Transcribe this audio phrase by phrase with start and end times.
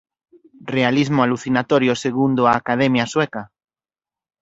[0.75, 3.51] Realismo alucinatorio segundo a "Academia Sueca".